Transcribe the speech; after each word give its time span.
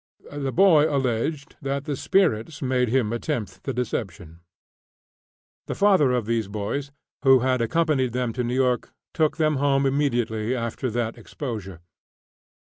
The 0.31 0.51
boy 0.51 0.91
alleged 0.91 1.57
that 1.61 1.85
the 1.85 1.95
spirits 1.95 2.59
made 2.59 2.89
him 2.89 3.13
attempt 3.13 3.65
the 3.65 3.71
deception. 3.71 4.39
The 5.67 5.75
father 5.75 6.11
of 6.11 6.25
these 6.25 6.47
boys, 6.47 6.91
who 7.21 7.41
had 7.41 7.61
accompanied 7.61 8.11
them 8.11 8.33
to 8.33 8.43
New 8.43 8.55
York, 8.55 8.93
took 9.13 9.37
them 9.37 9.57
home 9.57 9.85
immediately 9.85 10.55
after 10.55 10.89
that 10.89 11.19
exposure. 11.19 11.81